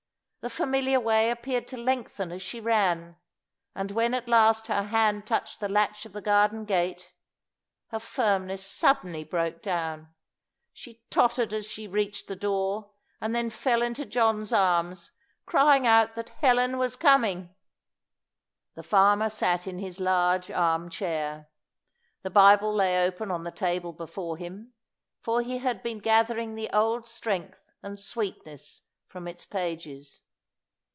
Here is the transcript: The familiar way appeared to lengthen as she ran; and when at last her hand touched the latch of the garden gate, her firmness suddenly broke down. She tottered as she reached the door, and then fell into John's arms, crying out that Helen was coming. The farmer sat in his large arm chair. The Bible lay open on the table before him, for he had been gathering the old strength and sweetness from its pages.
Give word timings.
The 0.43 0.49
familiar 0.49 0.99
way 0.99 1.29
appeared 1.29 1.67
to 1.67 1.77
lengthen 1.77 2.31
as 2.31 2.41
she 2.41 2.59
ran; 2.59 3.15
and 3.75 3.91
when 3.91 4.15
at 4.15 4.27
last 4.27 4.65
her 4.65 4.81
hand 4.85 5.27
touched 5.27 5.59
the 5.59 5.69
latch 5.69 6.03
of 6.03 6.13
the 6.13 6.19
garden 6.21 6.65
gate, 6.65 7.13
her 7.89 7.99
firmness 7.99 8.65
suddenly 8.65 9.23
broke 9.23 9.61
down. 9.61 10.11
She 10.73 11.03
tottered 11.11 11.53
as 11.53 11.67
she 11.67 11.87
reached 11.87 12.25
the 12.27 12.35
door, 12.35 12.89
and 13.21 13.35
then 13.35 13.51
fell 13.51 13.83
into 13.83 14.03
John's 14.03 14.51
arms, 14.51 15.11
crying 15.45 15.85
out 15.85 16.15
that 16.15 16.29
Helen 16.29 16.79
was 16.79 16.95
coming. 16.95 17.53
The 18.73 18.81
farmer 18.81 19.29
sat 19.29 19.67
in 19.67 19.77
his 19.77 19.99
large 19.99 20.49
arm 20.49 20.89
chair. 20.89 21.51
The 22.23 22.31
Bible 22.31 22.73
lay 22.73 23.05
open 23.05 23.29
on 23.29 23.43
the 23.43 23.51
table 23.51 23.93
before 23.93 24.37
him, 24.37 24.73
for 25.19 25.43
he 25.43 25.59
had 25.59 25.83
been 25.83 25.99
gathering 25.99 26.55
the 26.55 26.71
old 26.73 27.05
strength 27.05 27.69
and 27.83 27.99
sweetness 27.99 28.81
from 29.05 29.27
its 29.27 29.45
pages. 29.45 30.23